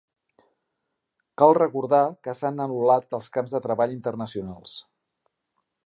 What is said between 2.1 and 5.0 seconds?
que s'han anul·lat els camps de treball internacionals.